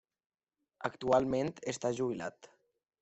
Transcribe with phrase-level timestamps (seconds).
[0.89, 2.53] Actualment està jubilat.